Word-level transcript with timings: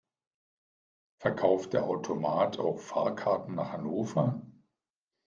Verkauft 1.19 1.73
der 1.73 1.83
Automat 1.83 2.57
auch 2.57 2.79
Fahrkarten 2.79 3.53
nach 3.53 3.71
Hannover? 3.73 4.41